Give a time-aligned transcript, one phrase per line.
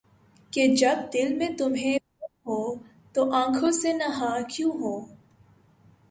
[0.53, 2.59] کہ جب دل میں تمھیں تم ہو‘
[3.15, 4.93] تو آنکھوں سے نہاں کیوں ہو؟